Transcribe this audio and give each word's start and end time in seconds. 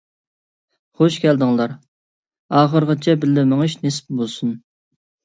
خۇش 1.01 1.17
كەلدىڭلار، 1.25 1.75
ئاخىرىغىچە 2.61 3.15
بىللە 3.27 3.45
مېڭىش 3.53 3.77
نېسىپ 3.85 4.11
بولسۇن. 4.23 4.57